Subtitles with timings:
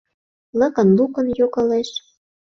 [0.59, 1.89] Лыкын-лукын йогалеш;